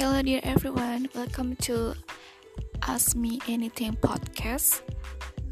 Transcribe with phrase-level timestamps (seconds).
[0.00, 1.12] Hello, dear everyone.
[1.12, 1.92] Welcome to
[2.88, 4.80] Ask Me Anything podcast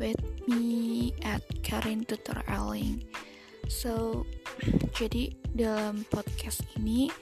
[0.01, 0.17] with
[0.49, 3.05] me at Karin Tutor Erling.
[3.69, 4.25] So,
[4.97, 7.13] jadi dalam podcast ini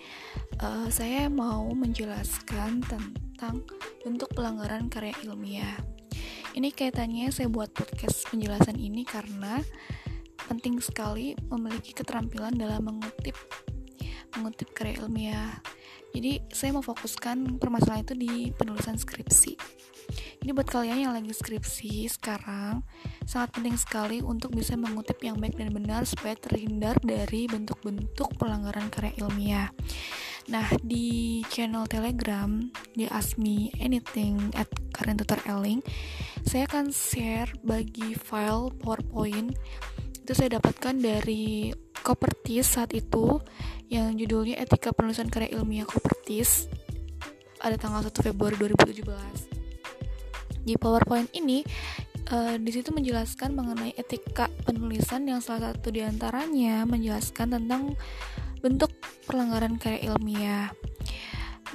[0.62, 3.66] uh, saya mau menjelaskan tentang
[4.06, 5.82] bentuk pelanggaran karya ilmiah.
[6.54, 9.66] Ini kaitannya saya buat podcast penjelasan ini karena
[10.46, 13.34] penting sekali memiliki keterampilan dalam mengutip
[14.38, 15.58] mengutip karya ilmiah.
[16.14, 19.54] Jadi saya mau fokuskan permasalahan itu di penulisan skripsi.
[20.46, 22.86] Ini buat kalian yang lagi skripsi sekarang
[23.26, 28.86] sangat penting sekali untuk bisa mengutip yang baik dan benar supaya terhindar dari bentuk-bentuk pelanggaran
[28.86, 29.68] karya ilmiah.
[30.46, 32.62] Nah, di channel Telegram
[32.94, 35.82] di Asmi Anything at Karen Tutor Elling,
[36.46, 39.58] saya akan share bagi file PowerPoint
[40.26, 41.70] itu saya dapatkan dari
[42.02, 43.38] Kopertis saat itu
[43.86, 46.66] yang judulnya Etika Penulisan Karya Ilmiah Kopertis
[47.62, 50.66] ada tanggal 1 Februari 2017.
[50.66, 51.62] Di PowerPoint ini
[52.30, 57.94] uh, di situ menjelaskan mengenai etika penulisan yang salah satu di antaranya menjelaskan tentang
[58.60, 58.90] bentuk
[59.30, 60.74] pelanggaran karya ilmiah.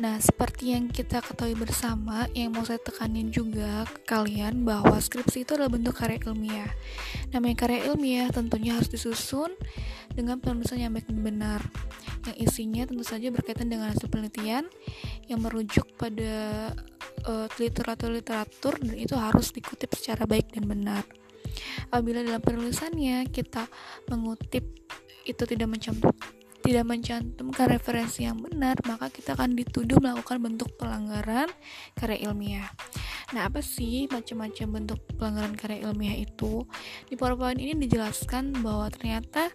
[0.02, 5.46] Nah, seperti yang kita ketahui bersama, yang mau saya tekanin juga ke kalian bahwa skripsi
[5.46, 6.74] itu adalah bentuk karya ilmiah.
[7.30, 9.54] Namanya karya ilmiah tentunya harus disusun
[10.18, 11.62] dengan penulisan yang baik dan benar.
[12.26, 14.66] Yang isinya tentu saja berkaitan dengan hasil penelitian
[15.30, 16.74] yang merujuk pada
[17.30, 21.06] uh, literatur-literatur dan itu harus dikutip secara baik dan benar.
[21.94, 23.70] Apabila dalam penulisannya kita
[24.10, 24.66] mengutip
[25.30, 31.50] itu tidak mencampur tidak mencantumkan referensi yang benar, maka kita akan dituduh melakukan bentuk pelanggaran
[31.98, 32.70] karya ilmiah.
[33.31, 36.68] Nah, apa sih macam-macam bentuk pelanggaran karya ilmiah itu?
[37.08, 39.50] Di PowerPoint ini dijelaskan bahwa ternyata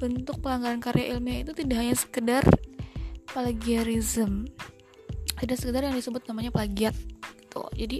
[0.00, 2.44] bentuk pelanggaran karya ilmiah itu tidak hanya sekedar
[3.28, 4.48] plagiarism.
[5.38, 6.96] Tidak sekedar yang disebut namanya plagiat
[7.48, 7.64] gitu.
[7.72, 7.98] Jadi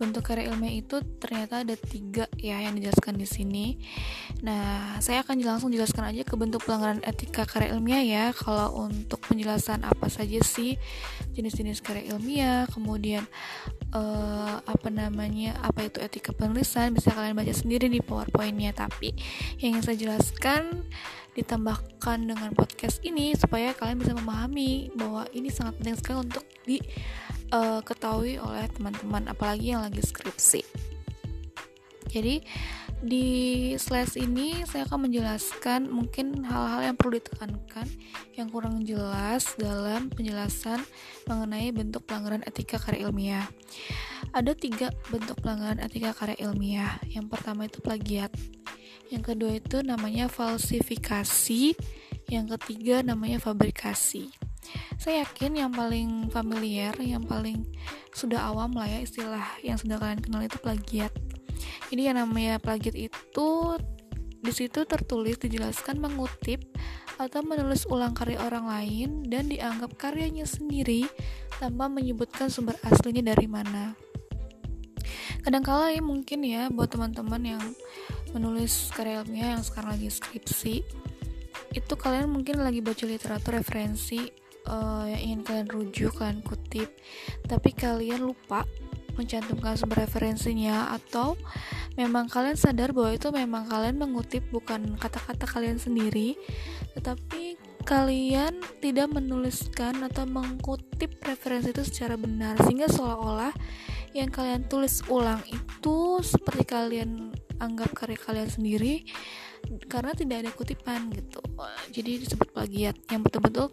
[0.00, 3.66] bentuk karya ilmiah itu ternyata ada tiga ya yang dijelaskan di sini.
[4.40, 8.24] Nah, saya akan langsung jelaskan aja ke bentuk pelanggaran etika karya ilmiah ya.
[8.32, 10.80] Kalau untuk penjelasan apa saja sih
[11.36, 13.28] jenis-jenis karya ilmiah, kemudian
[13.92, 18.72] uh, apa namanya, apa itu etika penulisan, bisa kalian baca sendiri di powerpointnya.
[18.72, 19.12] Tapi
[19.60, 20.88] yang ingin saya jelaskan
[21.36, 26.80] ditambahkan dengan podcast ini supaya kalian bisa memahami bahwa ini sangat penting sekali untuk di
[27.52, 30.62] uh, ketahui oleh teman-teman apalagi yang lagi skripsi.
[32.06, 32.40] Jadi
[33.04, 33.26] di
[33.76, 37.84] slide ini saya akan menjelaskan mungkin hal-hal yang perlu ditekankan
[38.32, 40.80] yang kurang jelas dalam penjelasan
[41.28, 43.44] mengenai bentuk pelanggaran etika karya ilmiah.
[44.32, 46.96] Ada tiga bentuk pelanggaran etika karya ilmiah.
[47.12, 48.32] Yang pertama itu plagiat.
[49.12, 51.76] Yang kedua itu namanya falsifikasi.
[52.26, 54.45] Yang ketiga namanya fabrikasi
[54.96, 57.68] saya yakin yang paling familiar yang paling
[58.16, 61.12] sudah awam lah ya istilah yang sudah kalian kenal itu plagiat
[61.92, 63.48] jadi yang namanya plagiat itu
[64.42, 66.62] di situ tertulis dijelaskan mengutip
[67.16, 71.08] atau menulis ulang karya orang lain dan dianggap karyanya sendiri
[71.56, 73.96] tanpa menyebutkan sumber aslinya dari mana.
[75.40, 77.64] Kadangkala ya mungkin ya buat teman-teman yang
[78.36, 80.74] menulis karya ilmiah yang sekarang lagi skripsi
[81.72, 86.90] itu kalian mungkin lagi baca literatur referensi uh, yang ingin kalian rujuk, kalian kutip,
[87.46, 88.66] tapi kalian lupa
[89.16, 91.40] mencantumkan sumber referensinya atau
[91.96, 96.36] memang kalian sadar bahwa itu memang kalian mengutip bukan kata-kata kalian sendiri,
[96.92, 97.56] tetapi
[97.86, 103.54] kalian tidak menuliskan atau mengutip referensi itu secara benar sehingga seolah-olah
[104.10, 107.30] yang kalian tulis ulang itu seperti kalian
[107.62, 109.06] anggap karya kalian sendiri
[109.86, 111.40] karena tidak ada kutipan gitu.
[111.90, 112.96] Jadi disebut plagiat.
[113.10, 113.68] Yang betul-betul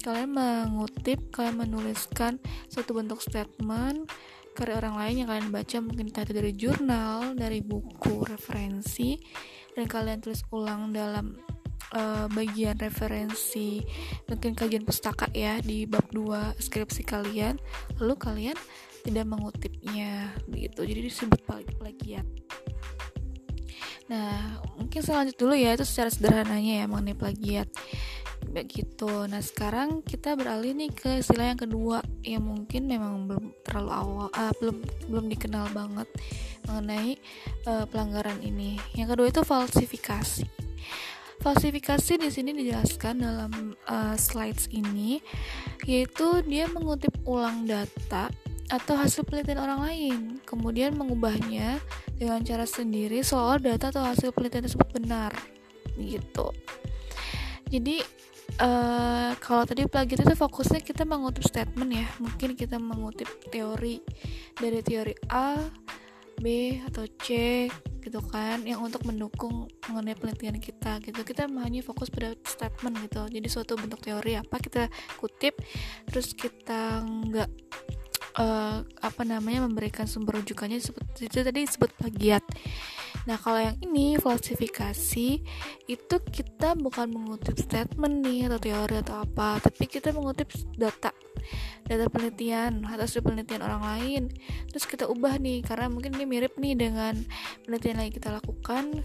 [0.00, 2.40] kalian mengutip kalian menuliskan
[2.72, 4.08] suatu bentuk statement
[4.56, 9.16] karya orang lain yang kalian baca mungkin tadi dari jurnal dari buku referensi
[9.78, 11.38] dan kalian tulis ulang dalam
[11.94, 13.80] uh, bagian referensi
[14.26, 17.56] mungkin kajian pustaka ya di bab 2 skripsi kalian
[18.02, 18.58] lalu kalian
[19.00, 20.84] tidak mengutipnya begitu.
[20.84, 22.26] Jadi disebut plagiat.
[24.10, 27.70] Nah mungkin saya lanjut dulu ya itu secara sederhananya ya mengenai plagiat
[28.50, 33.90] begitu nah sekarang kita beralih nih ke istilah yang kedua yang mungkin memang belum terlalu
[33.94, 36.10] awal uh, belum belum dikenal banget
[36.70, 37.18] mengenai
[37.66, 38.78] uh, pelanggaran ini.
[38.94, 40.46] Yang kedua itu falsifikasi.
[41.40, 43.52] Falsifikasi di sini dijelaskan dalam
[43.88, 45.24] uh, slides ini
[45.88, 48.28] yaitu dia mengutip ulang data
[48.70, 50.20] atau hasil penelitian orang lain.
[50.44, 51.80] Kemudian mengubahnya
[52.20, 55.32] dengan cara sendiri soal data atau hasil penelitian tersebut benar.
[55.96, 56.52] Gitu.
[57.72, 58.04] Jadi
[58.60, 62.06] uh, kalau tadi plagiat itu fokusnya kita mengutip statement ya.
[62.20, 64.04] Mungkin kita mengutip teori
[64.54, 65.56] dari teori A
[66.40, 67.68] B atau C
[68.00, 71.20] gitu kan yang untuk mendukung mengenai penelitian kita gitu.
[71.20, 73.28] Kita hanya fokus pada statement gitu.
[73.28, 74.88] Jadi suatu bentuk teori apa kita
[75.20, 75.60] kutip
[76.08, 77.50] terus kita nggak
[78.40, 82.44] uh, apa namanya memberikan sumber rujukannya seperti itu tadi disebut plagiat
[83.28, 85.28] Nah, kalau yang ini falsifikasi
[85.88, 91.12] itu kita bukan mengutip statement nih atau teori atau apa, tapi kita mengutip data
[91.88, 94.22] data penelitian atas penelitian orang lain.
[94.70, 97.18] Terus kita ubah nih karena mungkin ini mirip nih dengan
[97.66, 99.02] penelitian yang kita lakukan.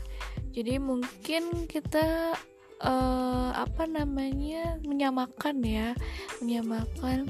[0.55, 2.37] Jadi mungkin kita
[2.83, 5.97] uh, apa namanya menyamakan ya
[6.39, 7.27] menyamakan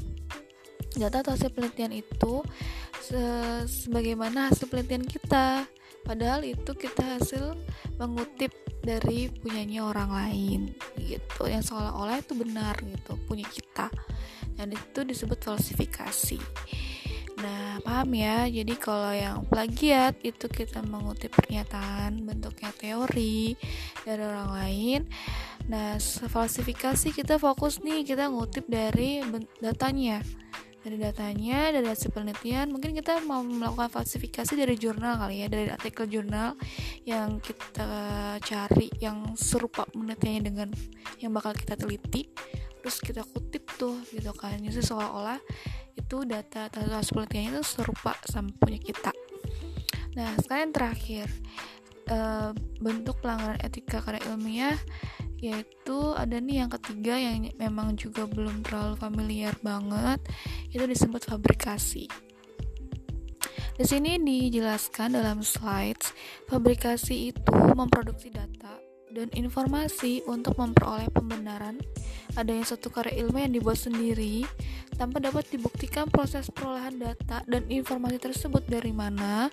[0.95, 2.43] data atau hasil penelitian itu
[3.03, 3.21] se
[3.67, 5.67] sebagaimana hasil penelitian kita
[6.03, 7.55] padahal itu kita hasil
[7.95, 8.51] mengutip
[8.83, 10.59] dari punyanya orang lain
[10.99, 13.87] gitu yang seolah-olah itu benar gitu punya kita
[14.55, 16.39] dan itu disebut falsifikasi
[17.35, 18.47] Nah, paham ya?
[18.47, 23.59] Jadi kalau yang plagiat itu kita mengutip pernyataan bentuknya teori
[24.07, 25.01] dari orang lain.
[25.67, 29.19] Nah, falsifikasi kita fokus nih, kita ngutip dari
[29.59, 30.23] datanya
[30.85, 35.65] dari datanya dari hasil penelitian mungkin kita mau melakukan falsifikasi dari jurnal kali ya dari
[35.73, 36.53] artikel jurnal
[37.09, 37.89] yang kita
[38.37, 40.69] cari yang serupa penelitiannya dengan
[41.17, 42.29] yang bakal kita teliti.
[42.85, 45.41] Terus kita kutip tuh gitu kan jadi seolah-olah
[45.97, 49.09] itu data hasil penelitiannya itu serupa sama punya kita.
[50.13, 51.27] Nah sekarang yang terakhir
[52.13, 54.77] uh, bentuk pelanggaran etika karya ilmiah
[55.51, 60.21] yaitu ada nih yang ketiga yang memang juga belum terlalu familiar banget
[60.73, 62.09] itu disebut fabrikasi.
[63.75, 66.15] Di sini dijelaskan dalam slides,
[66.47, 68.79] fabrikasi itu memproduksi data
[69.11, 71.79] dan informasi untuk memperoleh pembenaran
[72.39, 74.47] adanya suatu karya ilmu yang dibuat sendiri
[74.95, 79.51] tanpa dapat dibuktikan proses perolehan data dan informasi tersebut dari mana.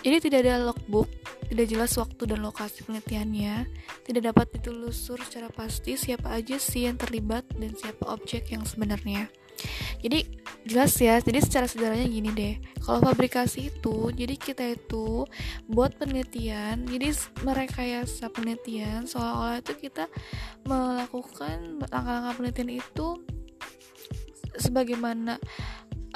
[0.00, 1.19] Jadi tidak ada logbook
[1.50, 3.66] tidak jelas waktu dan lokasi penelitiannya,
[4.06, 9.26] tidak dapat ditelusur secara pasti siapa aja sih yang terlibat dan siapa objek yang sebenarnya.
[10.00, 10.24] Jadi
[10.64, 12.54] jelas ya, jadi secara sederhananya gini deh.
[12.80, 15.26] Kalau fabrikasi itu, jadi kita itu
[15.68, 17.12] buat penelitian, jadi
[17.44, 20.08] merekayasa penelitian seolah-olah itu kita
[20.64, 23.08] melakukan langkah-langkah penelitian itu
[24.56, 25.36] sebagaimana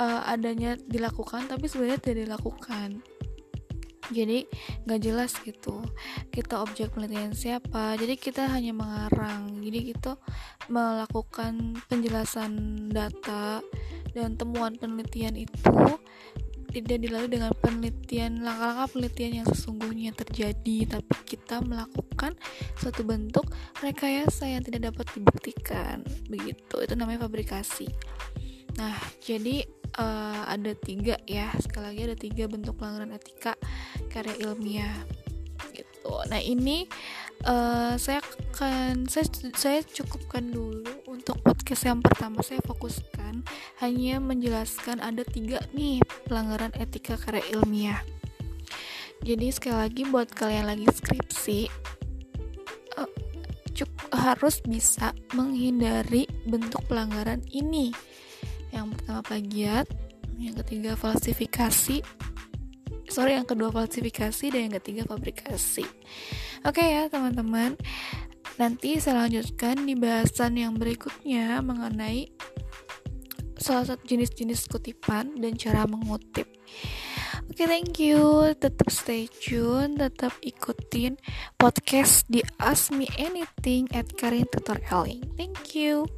[0.00, 3.04] uh, adanya dilakukan, tapi sebenarnya tidak dilakukan
[4.12, 4.45] jadi
[4.85, 5.85] nggak jelas gitu
[6.35, 7.95] kita objek penelitian siapa.
[7.95, 9.55] Jadi kita hanya mengarang.
[9.62, 10.19] Jadi kita
[10.67, 12.53] melakukan penjelasan
[12.91, 13.62] data
[14.12, 15.99] dan temuan penelitian itu
[16.75, 20.99] tidak dilalui dengan penelitian langkah-langkah penelitian yang sesungguhnya terjadi.
[20.99, 22.35] Tapi kita melakukan
[22.75, 23.47] suatu bentuk
[23.79, 26.03] rekayasa yang tidak dapat dibuktikan.
[26.27, 26.83] Begitu.
[26.83, 27.87] Itu namanya fabrikasi.
[28.75, 29.62] Nah jadi
[30.03, 31.55] uh, ada tiga ya.
[31.62, 33.55] Sekali lagi ada tiga bentuk pelanggaran etika
[34.14, 35.02] karya ilmiah
[35.75, 36.14] gitu.
[36.31, 36.87] Nah ini
[37.43, 38.22] uh, saya
[38.55, 39.26] akan saya
[39.58, 42.38] saya cukupkan dulu untuk podcast yang pertama.
[42.46, 43.43] Saya fokuskan
[43.82, 45.99] hanya menjelaskan ada tiga nih
[46.31, 48.00] pelanggaran etika karya ilmiah.
[49.26, 51.60] Jadi sekali lagi buat kalian lagi skripsi
[53.00, 53.10] uh,
[53.75, 57.91] cukup harus bisa menghindari bentuk pelanggaran ini.
[58.70, 59.86] Yang pertama plagiat
[60.39, 62.03] yang ketiga falsifikasi
[63.08, 65.84] sorry yang kedua falsifikasi dan yang ketiga fabrikasi
[66.65, 67.77] oke okay ya teman-teman
[68.61, 72.31] nanti saya lanjutkan di bahasan yang berikutnya mengenai
[73.58, 76.46] salah satu jenis-jenis kutipan dan cara mengutip
[77.44, 78.51] Oke, okay, thank you.
[78.56, 81.20] Tetap stay tune, tetap ikutin
[81.61, 85.29] podcast di Ask Me Anything at Karin Tutorialing.
[85.37, 86.08] Thank you.